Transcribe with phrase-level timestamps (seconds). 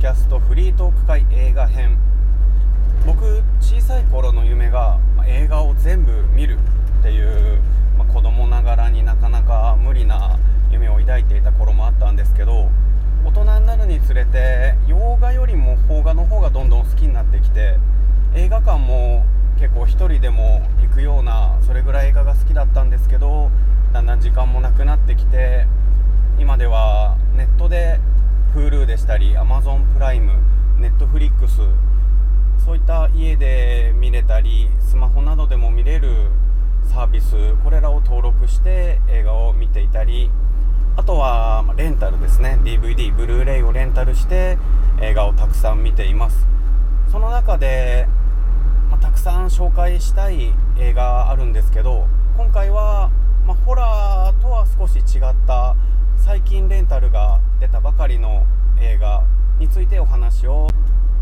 [0.00, 1.98] キャストフリートーク会映画編。
[3.04, 6.56] 僕小さい頃の夢が、まあ、映画を全部見る
[7.00, 7.60] っていう、
[7.98, 10.38] まあ、子供ながらになかなか無理な
[10.72, 12.70] 夢を抱いていた頃もあったんですけど
[13.26, 17.76] 大人になるにつれて洋画よりも邦画の方がどんどん好きになってきて
[18.34, 19.26] 映画館も
[19.58, 23.50] 結構1人でも行くようなそれぐらい映画が好きだったんですけど
[23.92, 25.66] だんだん時間もなくなってきて
[26.38, 28.00] 今ではネットで
[28.54, 30.32] Hulu でしたり Amazon プライム
[30.78, 31.48] Netflix
[32.64, 36.30] そういった家で見れたりスマホなどでも見れる
[36.84, 40.30] サービスこれらを登録して映画を見ていたり
[40.96, 42.58] あとはレンタルですね。
[42.62, 44.58] DVD ブルーレイをレンタルして
[45.00, 46.46] 映画をたくさん見ています。
[47.10, 48.06] その中で
[48.90, 53.10] まあ、たくさん紹介したい映画あるんですけど今回は、
[53.46, 55.76] まあ、ホラーとは少し違った
[56.16, 58.46] 最近レンタルが出たばかりの
[58.80, 59.22] 映画
[59.58, 60.66] についてお話を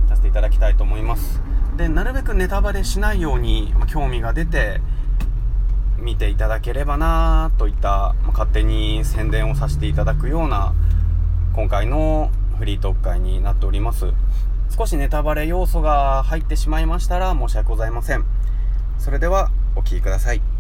[0.09, 1.43] させていただきたいと思います。
[1.77, 4.81] でなるべくネタバレしないように、興味が出て
[5.99, 10.75] 見ていただければなといった、ま勝手に宣伝をさせていただくような
[11.55, 14.13] 今回のフリートーク会になっております。
[14.77, 18.25] 少しネタバレ要素が入ってしまいましたら申し訳ございません。
[18.99, 20.58] それではお聴きください。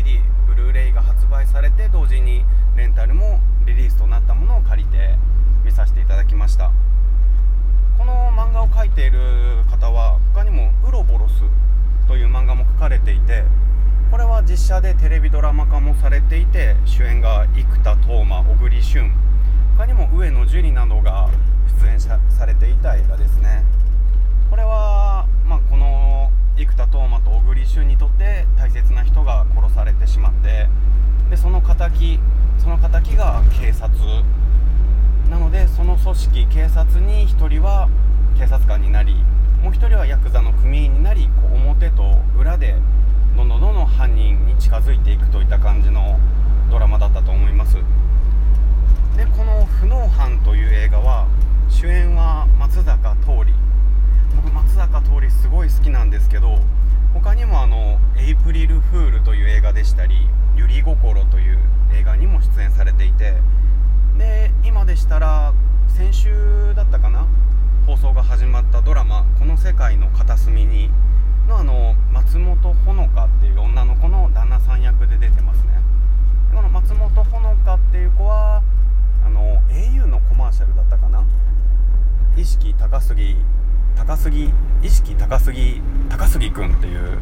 [0.00, 5.14] DVD ブルーレイが発売されて同時にレンタルもリリースとなったものを借りて
[5.62, 6.72] 見させていただきました。
[7.98, 9.20] この漫画を描いている
[9.70, 11.42] 方は他にも「ウロボロス」
[12.08, 13.44] という漫画も書かれていて
[14.10, 19.12] これは実写でテレビドラマ化もされていて主演が生田斗真小栗旬。
[19.76, 21.28] 他にも上野樹里などが
[21.82, 23.64] 出演されていた映画ですね。
[24.48, 26.09] これは、まあ、この
[26.66, 30.68] 生田斗真と小栗旬にとって大切な人が殺されてしまって
[31.30, 32.20] でその敵
[32.58, 33.90] その敵が警察
[35.30, 37.88] なのでその組織警察に1人は
[38.36, 39.14] 警察官になり
[39.62, 42.02] もう1人はヤクザの組員になりこう表と
[42.38, 42.74] 裏で
[43.36, 46.18] どんどんどんどん犯人に近づいていくといった感じの
[46.70, 47.76] ドラマだったと思います。
[49.16, 51.26] でこの「不能犯」という映画は
[51.68, 53.29] 主演は松坂桃
[54.80, 56.58] 坂桃李すごい好きなんですけど
[57.12, 60.26] 他にもあの「エイプリルフール」という映画でしたり
[60.56, 61.58] 「ゆり心」という
[61.92, 63.34] 映画にも出演されていて
[64.16, 65.52] で今でしたら
[65.86, 67.26] 先週だったかな
[67.86, 70.90] 放送が始まったドラマ「この世界の片隅に」
[71.46, 75.74] のあの松本穂香っていう女の子の旦那さん役で出てますね。
[76.54, 78.62] この松本穂香っていう子は
[79.26, 81.22] あの au のコマーシャルだったかな
[82.34, 83.36] 意識高杉
[84.06, 84.50] 高杉
[84.82, 87.20] 意識高杉高杉くんっていう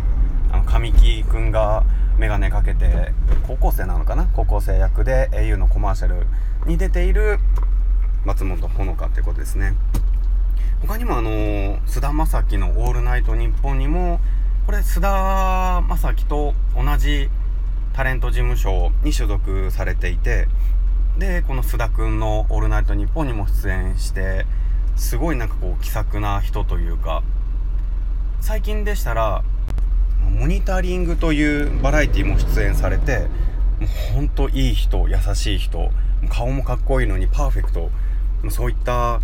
[0.53, 1.85] あの神木くんが
[2.19, 3.13] 眼鏡かけて
[3.47, 4.29] 高校生なのかな？
[4.33, 6.27] 高校生役で au のコマーシャル
[6.67, 7.39] に出ている
[8.25, 9.75] 松本穂香ってことですね。
[10.81, 14.21] 他にもあの菅田将暉の「オールナイトニッポン」にも
[14.65, 17.29] これ菅田将暉と同じ
[17.93, 20.47] タレント事務所に所属されていて
[21.19, 24.47] でこの須田くんの「オールナイトニッポン」にも出演して
[24.99, 27.23] すごいなんかこう気さくな人というか
[28.41, 29.45] 最近でしたら
[30.39, 33.21] モニタリングというバラエティも出演されて
[33.79, 35.91] もうほんといい人優しい人
[36.29, 37.91] 顔もかっこいいのにパーフェクト
[38.51, 39.21] そういった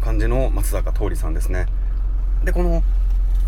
[0.00, 1.66] 感じの松坂桃李さんですね。
[2.44, 2.82] でこの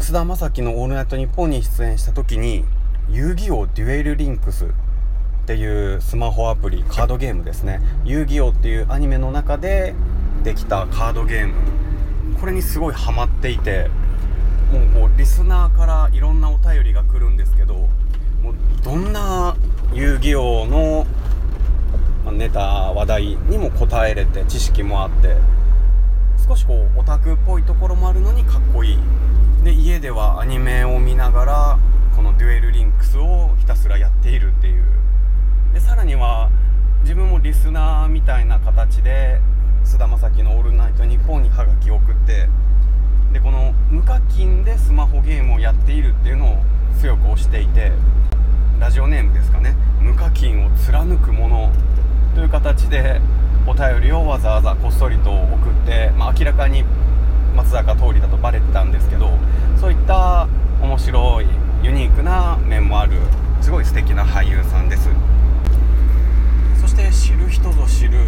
[0.00, 2.65] 菅田将暉の「オールナイトニッポン」に出演した時に
[3.09, 4.68] 「遊戯王デュエルリンクス」っ
[5.47, 9.94] ていうスマホアプリカードゲームですね「遊戯王」っていうアニメの中で
[10.44, 11.54] できたカードゲーム。
[12.38, 13.88] これにすごいハマっていて
[14.70, 17.74] もうこうリスナーからいろんなお便りが来るんですけど
[18.42, 19.56] もうどんな
[19.94, 21.06] 遊戯王の
[22.32, 22.60] ネタ
[22.92, 25.36] 話題にも答えれて知識もあって
[26.46, 28.98] 少しこうオタクっぽいところもあるのにかっこいい。
[29.64, 31.78] で家ではアニメを見ながら
[32.14, 34.84] このデュエルリンクスをひたすらやっているっていう。
[35.72, 36.50] でさらには
[37.02, 39.41] 自分もリスナーみたいな形で
[39.84, 42.48] 菅田将暉の「オールナイトニッポン」にハガキを送って
[43.33, 46.63] でこの無課金でスマホゲームをやっているっていうのを
[46.98, 47.92] 強く推していて
[48.81, 49.75] ラジオネームですかね。
[50.01, 51.72] 無課金を貫くもの
[52.34, 53.21] という形で
[53.66, 56.84] お便りをわざわざこっそりと送って、まあ、明らかに
[57.54, 59.30] 松坂桃李だとバレてたんですけど
[59.80, 60.48] そういった
[60.83, 61.47] 面白い
[61.83, 63.13] ユニークな面もある
[63.60, 65.09] すごい素敵な俳優さんです。
[66.80, 68.19] そして知る人ぞ知る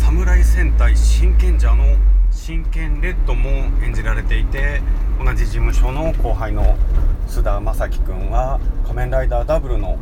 [0.00, 1.84] 侍戦隊真剣者の
[2.30, 3.50] 真剣レッドも
[3.84, 4.80] 演じられていて
[5.22, 6.76] 同じ事務所の後輩の
[7.28, 9.98] 須田将暉君は「仮面ライダーダブル」の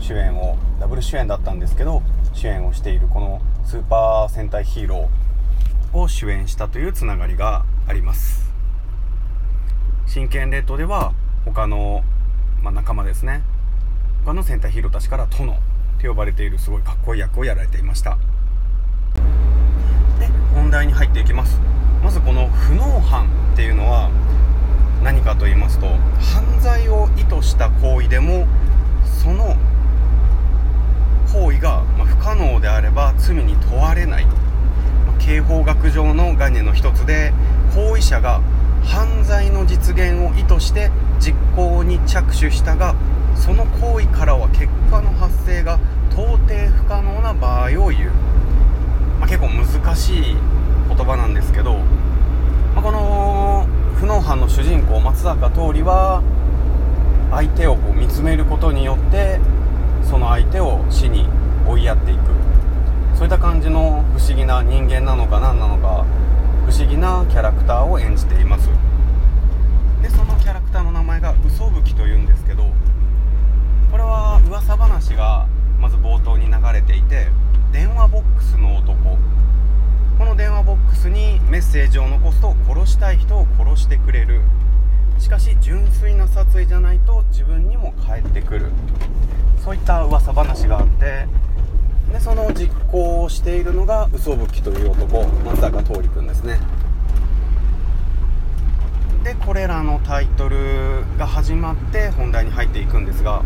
[0.00, 2.02] 主演をダブル主演だったんですけど
[2.32, 8.50] 主演をしているこのスーパー戦隊ヒーローを主演したというつながりがあります
[10.06, 11.12] 真剣レッドでは
[11.44, 12.02] 他の、
[12.62, 13.42] まあ、仲間ですね
[14.24, 15.56] 他の戦隊ヒーローたちから殿っ
[16.00, 18.18] て呼ばれているすごいかっこいい役をやられていました
[20.74, 21.60] 題に入っていきます。
[22.02, 24.10] まずこの不能犯っていうのは
[25.04, 25.86] 何かと言いますと
[26.18, 28.46] 犯罪を意図した行為でも
[29.22, 29.56] その
[31.32, 34.26] 行為が不可能であれば罪に問われない。
[35.20, 37.32] 刑法学上の概念の一つで
[37.74, 38.42] 行為者が
[38.82, 40.90] 犯罪の実現を意図して
[41.20, 42.94] 実行に着手したが
[43.36, 45.78] その行為からは結果の発生が
[46.10, 46.42] 到底
[46.76, 48.10] 不可能な場合を言う、
[49.18, 50.36] まあ、結構難しい
[50.96, 51.78] 言葉なんですけど、
[52.74, 56.22] まあ、この不能犯の主人公松坂桃李は
[57.32, 59.40] 相手をこう見つめることによって
[60.08, 61.26] その相手を死に
[61.66, 62.20] 追いやっていく。
[63.16, 66.04] そういった感じの不思議な人間なのか何なのか
[66.66, 68.68] 不思議なキャラクターを演じています。
[70.02, 72.64] でそのキャラクターの名前が嘘吹きというんですけど
[73.90, 75.46] これは噂話が
[75.80, 77.28] まず冒頭に流れていて
[77.72, 79.18] 電話ボックスの男
[80.18, 84.40] この電話ボックスにメッセージを残すと殺したい人を殺してくれる。
[85.18, 88.70] しかし純粋な殺意じゃないと自分にも返ってくる。
[89.64, 91.26] そういった噂話があって
[92.12, 96.60] でその実行をしているのが嘘吹きという男松坂桃李君ですね。
[99.22, 103.42] でこれらのタイトルが始まって本題に入っていくんですが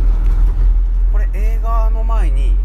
[1.12, 2.56] これ映画の前に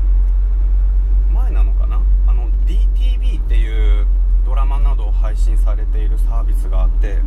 [1.31, 2.01] 前なのかな？
[2.25, 4.07] あの DTV っていう
[4.53, 7.17] ドラマなどを配信されているサービスがあって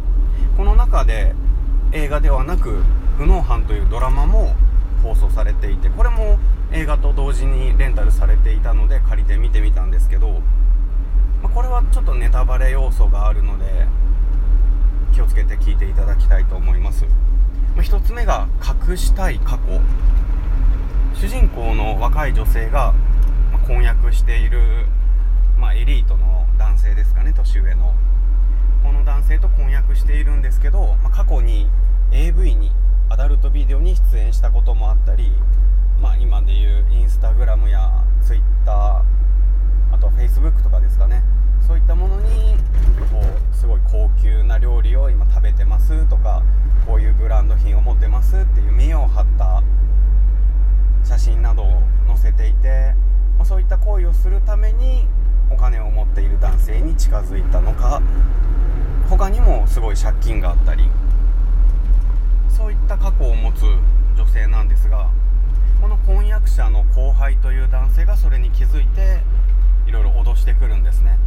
[0.57, 1.35] この中で
[1.91, 2.85] 映画ではなく
[3.19, 4.55] 「不能犯」というドラマも
[5.03, 6.39] 放送されていてこれも
[6.71, 10.41] 映画と同時にレンタルされていたので借りて見てみたんですけど、
[11.43, 13.89] まあ、これはちょっとネタバレ要素があるので
[15.13, 17.07] 気をつけて聞いていただきたいと思います、
[17.75, 18.47] まあ、1つ目が
[18.89, 19.81] 隠したい過去。
[21.15, 22.95] 主人公の若い女性が
[23.67, 24.87] 婚約している、
[25.59, 26.26] まあ、エリートの
[26.77, 27.95] 男性ですかね年上の。
[28.85, 31.71] この男性と婚約しているんですけど、まあ、過去に
[32.13, 32.71] AV に
[33.09, 35.33] アダルトビデオに出演したこともあったり
[36.03, 38.75] まあ、今でいうインスタグラムやツイッター
[39.91, 41.23] あとはフェイスブックとかですかね。
[41.67, 42.59] そういったものに
[43.11, 46.43] こうすごい高級な料理を今食べてますとか
[46.87, 49.63] こういうブランド品を持ってますっていう見栄を張った
[51.05, 52.93] 写真などを載せていて、
[53.39, 55.09] まあ、そういった行為をするために
[55.51, 58.03] お金を持っている男性に近づいたのか
[59.09, 60.85] 他にもすごい借金があったり
[62.49, 63.63] そういった過去を持つ
[64.17, 65.09] 女性なんですが
[65.81, 69.21] この婚約者の後輩という男性がそれに気づいて
[69.87, 71.19] いろいろ脅してくるんですね。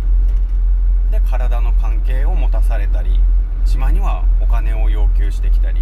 [1.12, 3.20] で体の関係を持たされたり
[3.66, 5.82] しまいにはお金を要求してきたり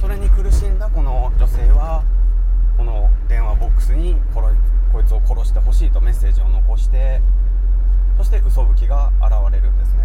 [0.00, 2.04] それに苦しんだこの女性は
[2.76, 4.46] この電話ボックスに転
[4.92, 7.20] こいつを殺してほしいとメッセージを残して
[8.18, 10.02] そして嘘吹きが現れるんですね。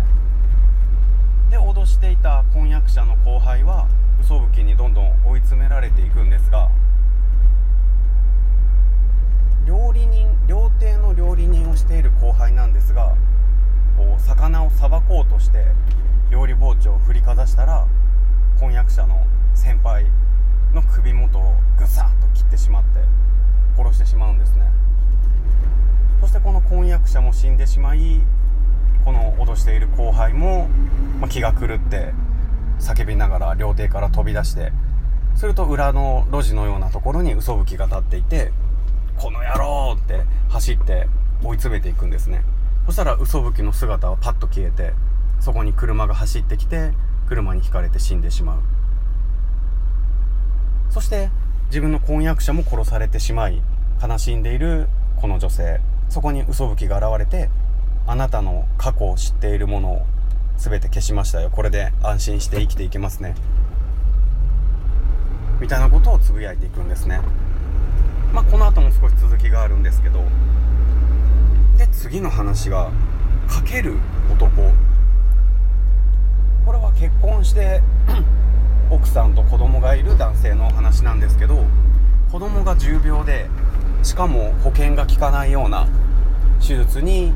[1.52, 3.88] で脅していた婚約者の後輩は
[4.20, 6.70] 嘘吹きにどんどん追い詰められていくんですが
[9.66, 13.16] 料理人料亭の料理人をしている後輩なんですが
[13.98, 15.66] こう魚をさばこうとして
[16.30, 17.86] 料理包丁を振りかざしたら
[18.60, 20.06] 婚約者の先輩
[20.74, 23.00] の首元をぐさっと切ってしまって
[23.78, 24.77] 殺してしまうんですね。
[26.22, 28.22] そしてこの婚約者も死んでしまい
[29.06, 30.68] この脅している後輩も、
[31.20, 32.14] まあ、気が狂って
[32.80, 34.72] 叫びながら料亭から飛び出して
[35.36, 38.52] すると裏の路地のようなところに嘘吹きが立っていて
[39.18, 41.08] この野郎って走って
[41.44, 42.44] 追い詰めていくんですね。
[42.86, 44.94] そしたら嘘吹きの姿はパッと消えて
[45.40, 46.92] そこに車が走ってきて
[47.28, 48.60] 車にひかれて死んでしまう。
[50.90, 51.30] そして
[51.68, 53.62] 自分の婚約者も殺されてしまい
[54.02, 55.80] 悲しんでいるこの女性。
[56.10, 57.50] そこに嘘吹きが現れて
[58.06, 60.06] あなたの過去を知っているものを
[60.58, 61.50] 全て消しましたよ。
[61.52, 63.36] これで安心して生きていけますね。
[65.60, 67.20] みたいなことをつぶやいていくんですね。
[68.34, 70.24] まあこの後も少し続きがあるんですけど。
[71.78, 72.90] で次の話が
[73.48, 73.98] かける
[74.32, 74.72] 男。
[76.66, 77.82] これは結婚して
[78.90, 81.64] 奥さんと子供がいる男性のお話なんですけど
[82.32, 83.48] 子供が重病で
[84.04, 85.88] しかも保険が効かないような
[86.60, 87.34] 手術に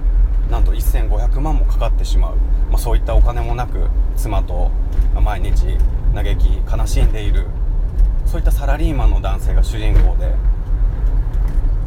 [0.50, 2.36] なんと1500万もかかってしまう、
[2.70, 4.72] まあ、そういったお金もなく妻と
[5.14, 5.78] 毎日
[6.14, 7.48] 嘆き悲しんでいる。
[8.26, 10.34] そういったサラリーマンの男性が主人公で。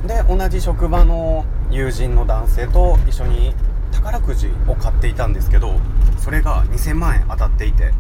[0.07, 3.55] で同じ職場の友人の男性と一緒に
[3.91, 5.73] 宝くじを買っていたんですけど
[6.19, 7.93] それが2000万円当たっていて。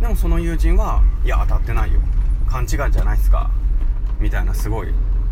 [0.00, 2.00] でもその友人はいや当たってないよ。
[2.48, 3.50] 勘違いじゃないっすか。
[4.20, 4.88] みたいなすごい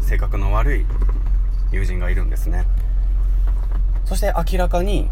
[0.06, 0.86] 性格の悪い
[1.72, 2.64] 友人がいるんですね。
[4.04, 5.10] そして明らかに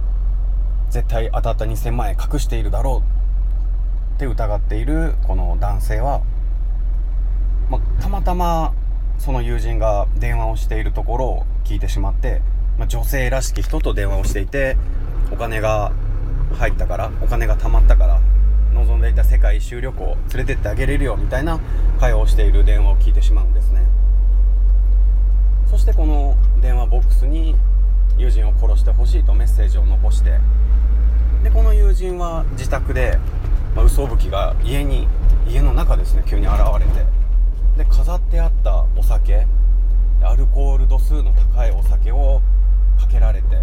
[0.90, 6.22] 絶対当たった2000万円隠しているだろうって疑っているこの男性は、
[7.68, 8.72] まあたまたま
[9.18, 12.40] その友人が電話をしているところを聞いてしまって、
[12.78, 14.76] まあ女性らしき人と電話をしていて
[15.32, 15.90] お金が
[16.54, 18.20] 入ったからお金が貯まったから
[18.74, 21.58] 望んでいた世界一周旅行連れてってあげれるよみたいな
[21.98, 23.93] 会話をしている電話を聞いてしまうんですね。
[25.70, 27.54] そしてこの電話ボックスに
[28.16, 30.38] 友人を殺してほしいとメッセージを残して
[31.42, 33.18] でこの友人は自宅で、
[33.74, 35.08] まあ、嘘吹きが家に
[35.46, 37.24] 家の中ですね急に現れて。
[37.76, 39.46] で飾ってあったお酒
[40.22, 42.40] アルコール度数の高いお酒を
[43.00, 43.58] かけられて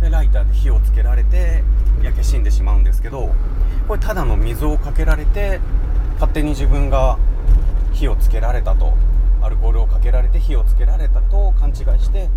[0.00, 1.62] でライターで火をつけられて
[2.02, 3.34] 焼け死んでしまうんですけど
[3.88, 5.60] これただの水をかけられて
[6.14, 7.18] 勝手に自分が
[7.92, 8.94] 火をつけられたと。
[9.42, 12.28] アルコールをかけられて火をつけられたと勘違いして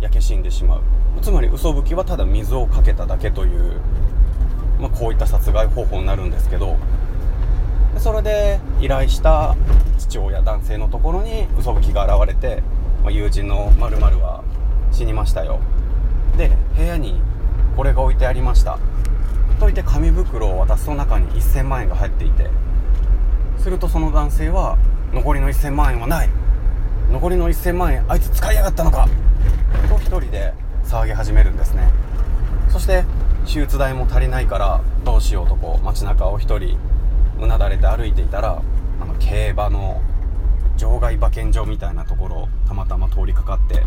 [0.00, 0.82] 焼け死んでしまう。
[1.22, 3.80] つまり嘘吹きはただ水をかけただけという、
[4.78, 6.76] まあ、こういった殺害方法になるんですけど
[7.98, 9.56] それで依頼した
[9.98, 12.62] 父親男性のところに嘘吹きが現れて、
[13.02, 14.42] まあ、友人の〇〇は
[14.92, 15.60] 死にましたよ。
[16.36, 17.20] で部屋に
[17.76, 18.78] これが置いてありました。
[19.58, 22.48] といって紙袋を渡すと中に1000万円が入っていて
[23.58, 24.78] するとその男性は
[25.12, 26.30] 残りの1000万円はない。
[27.10, 29.08] 残りの1000万円あいつ使いやがったのか。
[29.88, 31.90] と1人で騒ぎ始めるんですね。
[32.68, 33.04] そして
[33.44, 36.78] 手術代も足りないからどうしようとこう街中を1人
[37.40, 38.62] うなだれて歩いていたら
[39.00, 40.00] あの競馬の
[40.76, 43.82] 場外馬券場みたいなところをたまたま通りかかって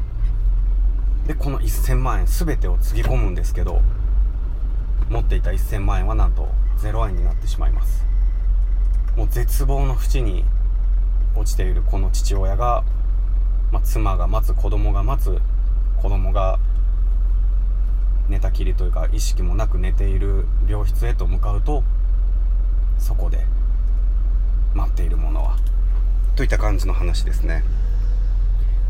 [1.27, 3.81] でこの1000万円全てをつぎ込むんですけど
[5.09, 6.49] 持っていた1000万円はなんと
[6.79, 8.05] 0円になってしまいます。
[9.15, 10.43] もう絶望の淵に
[11.35, 12.83] 落ちているこの父親が
[13.73, 15.41] まあ、妻が待つ子供が待つ
[15.97, 16.59] 子供が
[18.29, 21.83] 寝たきりというか意識もなく寝ている病室へと向かうと
[22.99, 23.47] そこで
[24.75, 25.57] 待っているものは
[26.35, 27.63] といった感じの話ですね。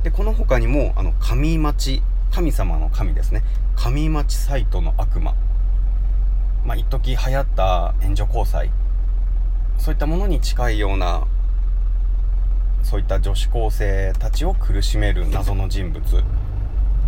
[0.04, 3.42] でこの他にもあの神町神様の神ですね。
[3.78, 5.34] 神町サイトの悪魔。
[6.66, 8.70] まあ一時流行った援助交際。
[9.78, 11.26] そういったものに近いような
[12.84, 16.04] そういった女子高生たちを苦しめる謎の人物。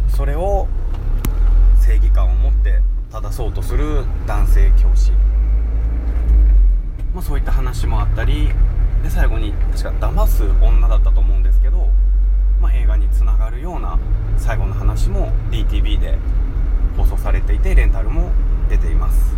[0.10, 0.67] それを
[1.79, 5.12] 正義感を持って正そうとする男性教師、
[7.13, 8.50] まあ、そういった話もあったり
[9.03, 11.89] で最後に確か騙す女だったと思うんですけど、
[12.62, 14.00] まあ、映画につながるような
[14.38, 16.17] 最後の話も DTV で
[16.98, 18.32] 放送されていてレンタルも
[18.70, 19.36] 出ています、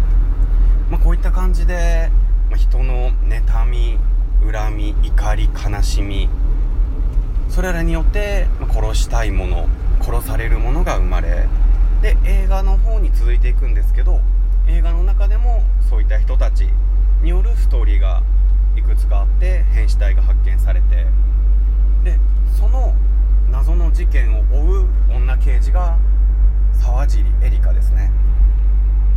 [0.90, 2.10] まあ、こういった感じで、
[2.50, 4.00] まあ、人の妬み
[4.52, 6.28] 恨み怒り悲しみ。
[7.50, 9.68] それらによって殺したいもの
[10.02, 11.48] 殺されるものが生まれ
[12.02, 14.20] で映画の方に続いていくんですけど
[14.68, 16.70] 映画の中でもそういった人たち
[17.24, 18.22] によるストーリーが
[18.76, 21.08] いくつかあって変死体が発見されて
[22.04, 22.20] で
[22.56, 22.94] その
[23.50, 25.98] 謎の事件を追う女刑事が
[26.74, 28.12] 沢尻エリカですね。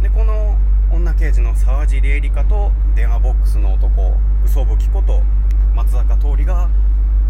[0.03, 0.57] でこの
[0.91, 5.23] 女刑事の沢尻エリカと電話ボックスの男嘘吹こと
[5.81, 6.69] 松坂桃李が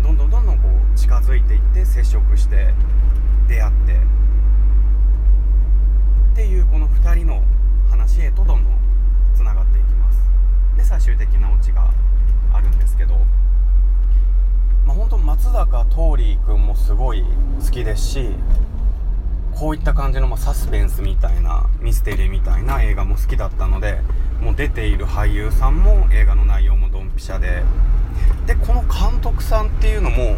[0.03, 2.75] どんどんどんどんこう近づいていって接触して
[3.47, 3.97] 出会ってっ
[6.35, 7.45] ていうこの2人の
[7.89, 8.75] 話へとどんどん
[9.37, 10.19] つながっていきます。
[10.77, 11.93] で最終的なオチが
[12.53, 13.15] あるんですけど
[14.85, 17.25] まあ本当松坂桃李君もすごい
[17.65, 18.31] 好きですし
[19.55, 24.01] こういった感じの、ま、サスペンスみたいなミステリーみたいな映画も好きだったので
[24.41, 27.63] もう出ている俳優さんも映画の内容もドンピシャで
[28.47, 30.37] でこの監督さんっていうのも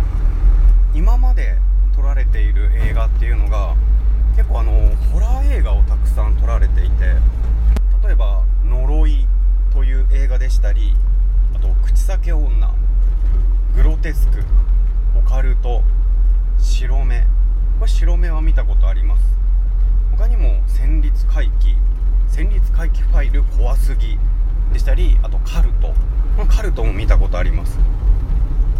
[0.94, 1.56] 今まで
[1.94, 3.74] 撮られている映画っていうのが
[4.36, 4.72] 結構あの
[5.12, 7.04] ホラー映画をたくさん撮られていて
[8.04, 9.26] 例えば「呪い」
[9.72, 10.94] という映画でしたり
[11.54, 12.74] あと「口裂け女」
[13.76, 14.44] グロテスク
[15.16, 15.82] オカルト
[16.58, 17.20] 白目
[17.78, 19.32] これ白目は見たことあります。
[20.16, 21.76] 他にも戦慄回帰
[22.28, 24.18] 戦慄回帰ファイル怖すぎ
[24.72, 25.94] でしたりあとカルト。
[26.48, 27.78] カルトも見たことあります。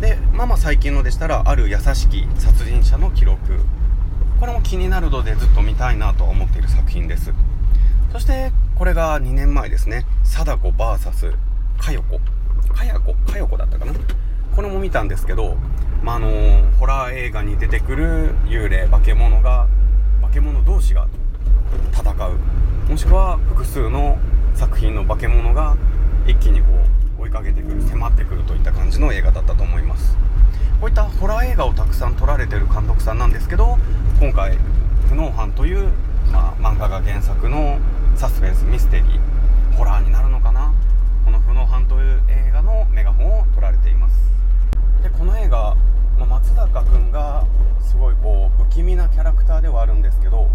[0.00, 3.38] でまあまあ最近のでしたらある優しき殺人者の記録。
[4.40, 7.32] これも気になるのでずっと見たいなと思っている作品です。
[8.12, 10.04] そしてこれが2年前ですね。
[10.25, 11.34] 貞子 VS
[11.78, 12.20] かよこ。
[12.75, 13.92] かやこかよこだったかな。
[14.56, 15.56] これも見たんですけど、
[16.02, 16.28] まあ、あの、
[16.78, 19.66] ホラー映画に出てくる幽霊化け物が
[20.20, 21.06] 化け物同士が
[21.92, 22.90] 戦う。
[22.90, 24.18] もしくは複数の
[24.54, 25.76] 作品の化け物が
[26.26, 26.66] 一気にこ
[27.18, 30.16] う追いかけてくる迫ってくるといった感じの映画だったと思います。
[30.80, 33.78] こういったホラー映画をたくさん撮られてる監督さんなんですけど
[34.21, 34.59] 今回
[35.09, 35.88] 「不能犯」という、
[36.32, 37.78] まあ、漫画が原作の
[38.16, 40.73] サスペンスミステリーホラーになるのかな？
[41.25, 44.14] この「不能犯」という映画のメガホンを撮られています。
[45.02, 45.76] でこの映画、
[46.18, 47.44] まあ、松坂君が
[47.80, 50.49] すごいこう不気味なキャラクターではあるんですけど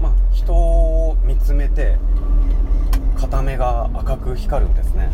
[0.00, 1.96] まあ、人を見つめて
[3.22, 5.08] 片目が赤く光るんですね。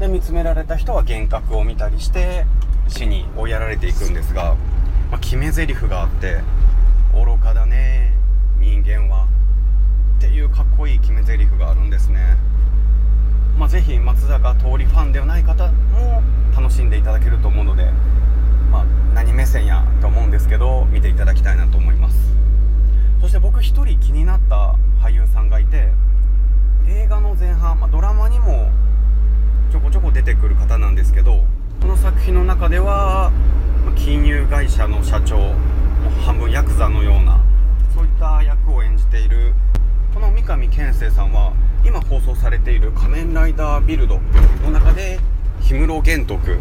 [0.00, 2.44] で見つめられた人は幻覚を見たりして
[2.88, 4.56] 死に追いやられていくんですが、
[5.12, 6.40] まあ、決め台詞があって
[7.14, 8.14] 「愚かだね
[8.58, 9.28] 人間は」
[10.18, 12.36] っていうかっこいい決め台詞があるんですね。
[13.56, 16.20] まあ、ぜひ松坂桃李ファンではない方も
[16.56, 17.88] 楽しんでいただけると思うので、
[18.72, 22.16] まあ、何目線やと思うんですけど見ていただきたいなと思います。
[23.20, 25.92] そして僕一人気になった俳優さんがいて
[26.88, 28.70] 映画の前半、まあ、ドラマにも
[29.70, 31.44] ちょこちょこ出てくる方なんですけど
[31.80, 33.30] この作品の中では
[33.84, 35.54] ま金融会社の社長もう
[36.24, 37.40] 半分ヤクザのような
[37.94, 39.54] そういった役を演じている
[40.14, 41.52] この三上健生さんは
[41.84, 44.20] 今放送されている「仮面ライダービルド」
[44.64, 45.18] の中で
[45.68, 46.58] 氷室玄徳、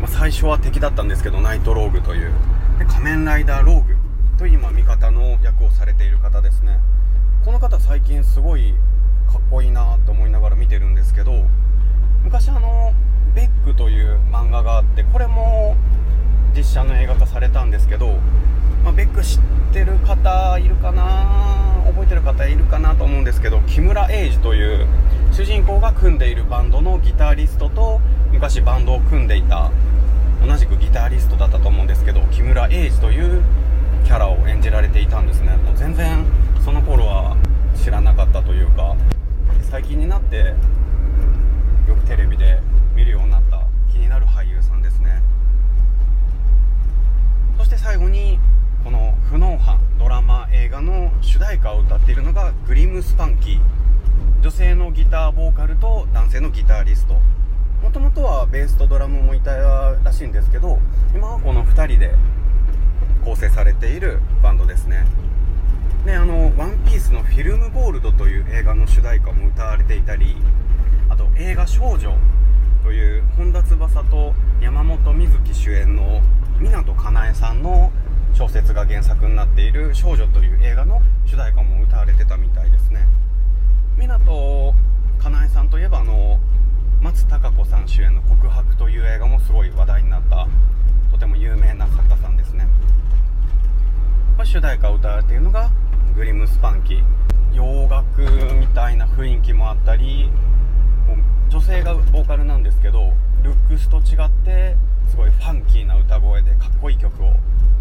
[0.00, 2.32] まあ、最初は敵だったんですけどナイトローグという
[2.78, 3.96] で仮面ライダーローグ
[4.38, 6.78] という今味方の役をされている方ですね。
[7.44, 8.74] この方最近すごい
[9.50, 11.32] かっこいいなと思いながら見てるんですけど
[12.22, 12.92] 昔あの
[13.34, 15.74] 「ベック」という漫画があってこれも
[16.56, 18.18] 実写の映画化されたんですけど、
[18.84, 19.40] まあ、ベック知っ
[19.72, 24.86] てる方いるかな覚えてる方いるかなと思うんですけど木村英二という
[25.32, 29.72] 主人公が組んでいるバンドのギタリストと昔バンドを組んでいた
[30.46, 33.42] 同じくギタリストだったと思うんですけど木村英二という
[34.04, 35.56] キャラを演じられていたんですね。
[35.56, 36.24] もう全然
[36.64, 37.36] その頃は
[37.74, 38.94] 知らなかったというか。
[39.62, 40.54] 最近になって
[41.88, 42.60] よくテレビで
[42.94, 45.22] 見るようになった気になる俳優さんですね。
[47.58, 48.38] そして最後に
[48.84, 53.60] この「不能犯」ドラマ映画の主題歌を歌っているのがグリム・スパンキー。
[54.42, 57.20] 女性のギターボーカルと男性のギタリスト。
[57.82, 60.78] もともとはベースとドラムもいたらしいんですけど
[61.14, 62.14] 今はこの2人で
[63.24, 65.06] 構成されているバンドですね。
[66.04, 70.36] であの「ワンピースの「フィルムゴールド」という映画の主題歌も歌われていたり
[71.10, 72.16] あと映画「少女」
[72.82, 76.22] という本田翼と山本美月主演の
[76.58, 77.92] 湊かなえさんの
[78.32, 83.06] 小説が原作になっている「少女」という映画の主題歌も歌われてたみたいですね。
[83.98, 84.74] 湊
[85.18, 86.40] かなえさんといえばあの
[87.02, 90.48] 松たか子さん主演の「告白」という映画もすごい話題になった
[91.10, 92.66] とても有名な作家さんですね。
[94.42, 95.70] 主題歌を歌われているのが
[96.20, 97.02] グリムスパンキー。
[97.54, 98.20] 洋楽
[98.60, 100.30] みたいな雰囲気もあったり
[101.48, 104.76] 女性がボーカルなんですけどルックスと違って
[105.08, 107.32] すごいファンキーな歌声でかっこいい曲を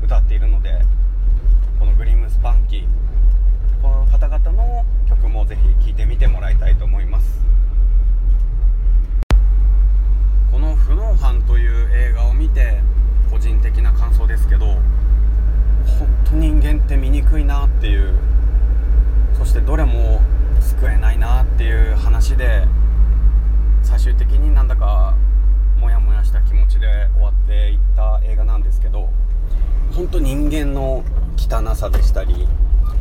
[0.02, 0.86] 歌っているので
[1.80, 2.88] このグリムスパンキー。
[3.82, 7.44] この方々の曲もぜひ聴いてみてもらいたいと思います。
[10.50, 12.80] この「不能犯」という映画を見て
[13.30, 14.78] 個人的な感想ですけど
[15.98, 18.14] 本当人間って醜いなっていう。
[19.40, 20.20] そしてどれも
[20.60, 22.68] 救えないなっていう話で
[23.84, 25.16] 最終的になんだか
[25.80, 29.10] モヤモヤした気持ちで終わっていった映画なんですけど
[29.94, 31.06] 本当人間の
[31.38, 32.50] 汚さでしたり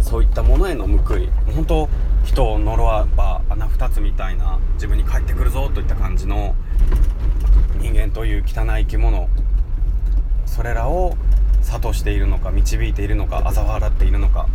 [0.00, 1.88] そういったものへの報い本当
[2.24, 6.54] 人を呪わば穴二つみたいな自分に返ってくるぞといった感じの
[7.80, 9.28] 人間という汚い生き物
[10.46, 11.16] それらを
[11.68, 14.48] 諭しているのか導いているのか嘲笑っているのか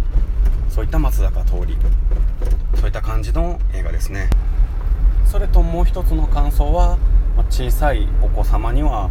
[0.70, 1.78] そういった松坂桃李。
[2.76, 4.30] そういった感じの映画ですね。
[5.26, 6.98] それともう一つの感想は
[7.50, 9.10] 小さいお子様には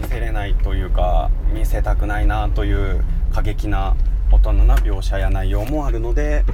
[0.00, 3.94] 見せれないというか見せたくないなという過激な
[4.32, 6.44] 大人な描写や内容もあるので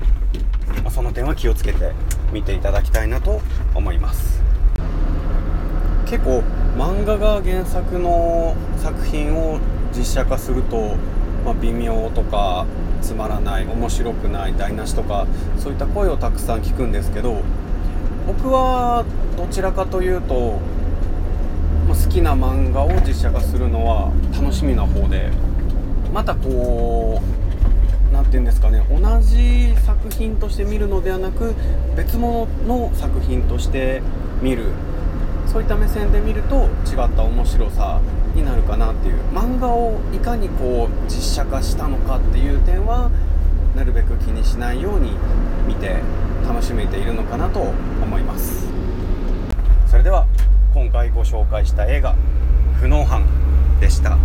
[0.90, 1.92] その点は気をつけて
[2.32, 3.40] 見ていただきたいなと
[3.74, 4.42] 思います。
[6.06, 6.42] 結構
[6.76, 9.58] 漫画が原作の作品を
[9.96, 10.96] 実写化すると、
[11.44, 12.66] まあ、微妙とか
[13.00, 15.26] つまらない面白くない台無しとか
[15.58, 17.42] そういった声をたくさん聞くんですけど
[18.26, 19.04] 僕は
[19.36, 20.58] どちらかというと、
[21.88, 25.30] まあ、好きな漫画を実写化するのは楽しみな方で
[26.12, 31.54] またこう何て言うんですかね同じ作品として見るのではなく
[31.96, 34.02] 別物の作品として
[34.42, 34.66] 見る。
[35.46, 38.00] そういった目線で見ると違った面白さ
[38.36, 39.14] になるかなっていう。
[39.32, 43.10] 漫画をいかにこう実写化したのかっていう点は
[43.74, 45.12] なるべく気にしないように
[45.66, 45.96] 見て
[46.46, 48.66] 楽しめているのかなと思います。
[49.86, 50.26] それでは
[50.74, 52.14] 今回ご紹介した映画
[52.78, 53.24] 「不能犯」
[53.80, 54.18] でした。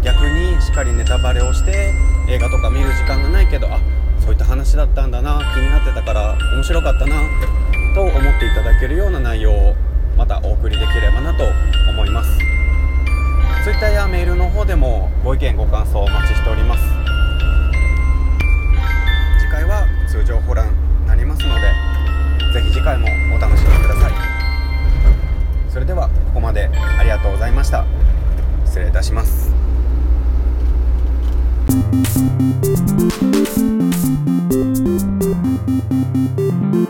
[0.00, 1.92] 逆にしっかりネタバレをして
[2.28, 3.80] 映画とか見る時間がないけどあ
[4.20, 7.22] そういった話だったんだな気になってたから面白かったな
[7.94, 9.74] と思っていただけるような内容を
[10.16, 11.44] またお送りできればなと
[11.90, 12.38] 思います。
[13.64, 16.82] Twitter やメールの方でもご意見ご感想お待ちしております。
[19.40, 21.60] 次回は通常ホラーになりますので
[22.52, 24.12] ぜひ次回もお楽しみください。
[25.70, 27.84] それではここまでありがとうございました。
[28.68, 29.50] 失礼いたします
[31.70, 32.08] 「Thank
[36.74, 36.87] you.